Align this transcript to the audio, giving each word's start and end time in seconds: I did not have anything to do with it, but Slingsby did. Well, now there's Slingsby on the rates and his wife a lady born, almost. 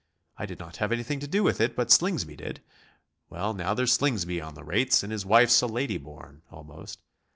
I 0.35 0.47
did 0.47 0.57
not 0.57 0.77
have 0.77 0.91
anything 0.91 1.19
to 1.19 1.27
do 1.27 1.43
with 1.43 1.61
it, 1.61 1.75
but 1.75 1.91
Slingsby 1.91 2.35
did. 2.35 2.59
Well, 3.29 3.53
now 3.53 3.75
there's 3.75 3.93
Slingsby 3.93 4.41
on 4.41 4.55
the 4.55 4.63
rates 4.63 5.03
and 5.03 5.11
his 5.11 5.27
wife 5.27 5.61
a 5.61 5.67
lady 5.67 5.99
born, 5.99 6.41
almost. 6.49 7.03